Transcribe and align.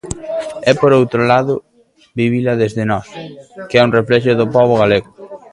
E 0.69 0.71
por 0.79 0.91
outro 0.99 1.21
lado, 1.31 1.53
vivila 2.19 2.53
desde 2.61 2.83
Nós, 2.91 3.07
que 3.67 3.75
é 3.79 3.85
un 3.87 3.95
reflexo 3.99 4.31
do 4.39 4.47
pobo 4.55 4.75
galego. 4.81 5.09